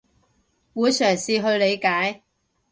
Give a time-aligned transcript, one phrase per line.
[0.73, 2.23] 會嘗試去理解